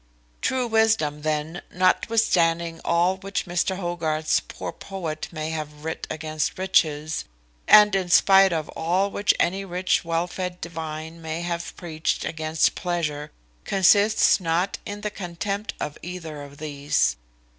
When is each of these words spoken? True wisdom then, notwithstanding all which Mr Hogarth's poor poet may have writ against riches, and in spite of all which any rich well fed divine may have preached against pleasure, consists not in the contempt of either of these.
True 0.41 0.65
wisdom 0.65 1.21
then, 1.21 1.61
notwithstanding 1.69 2.81
all 2.83 3.17
which 3.17 3.45
Mr 3.45 3.77
Hogarth's 3.77 4.39
poor 4.39 4.71
poet 4.71 5.27
may 5.31 5.51
have 5.51 5.83
writ 5.85 6.07
against 6.09 6.57
riches, 6.57 7.25
and 7.67 7.93
in 7.93 8.09
spite 8.09 8.51
of 8.51 8.67
all 8.69 9.11
which 9.11 9.31
any 9.39 9.63
rich 9.63 10.03
well 10.03 10.25
fed 10.25 10.59
divine 10.59 11.21
may 11.21 11.43
have 11.43 11.75
preached 11.77 12.25
against 12.25 12.73
pleasure, 12.73 13.31
consists 13.63 14.39
not 14.39 14.79
in 14.87 15.01
the 15.01 15.11
contempt 15.11 15.75
of 15.79 15.99
either 16.01 16.41
of 16.41 16.57
these. 16.57 17.15